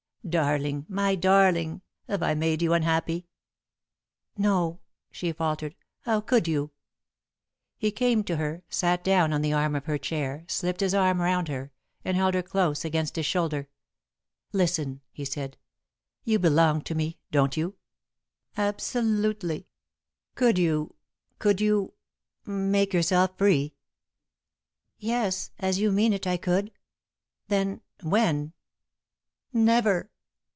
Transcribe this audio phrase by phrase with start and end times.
[0.29, 0.85] "Darling!
[0.87, 1.81] My darling!
[2.07, 3.25] Have I made you unhappy?"
[4.37, 4.79] "No,"
[5.11, 5.73] she faltered.
[6.01, 6.69] "How could you?"
[7.75, 11.19] He came to her, sat down on the arm of her chair, slipped his arm
[11.23, 11.71] around her,
[12.05, 13.67] and held her close against his shoulder.
[14.53, 15.57] "Listen," he said.
[16.23, 17.77] "You belong to me, don't you?"
[18.55, 19.65] "Absolutely."
[20.35, 20.93] "Could you
[21.39, 21.95] could you
[22.45, 23.73] make yourself free?"
[24.99, 26.71] "Yes, as you mean it, I could."
[27.47, 28.53] "Then when?"
[29.51, 30.09] "Never!"